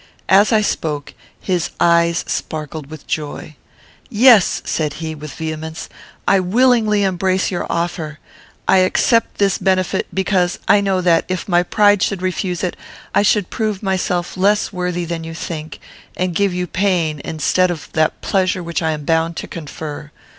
[0.29, 3.55] As I spoke, his eyes sparkled with joy.
[4.09, 5.89] "Yes," said he, with vehemence,
[6.27, 8.17] "I willingly embrace your offer.
[8.67, 12.75] I accept this benefit, because I know that, if my pride should refuse it,
[13.13, 15.79] I should prove myself less worthy than you think,
[16.17, 20.09] and give you pain, instead of that pleasure which I am bound to confer.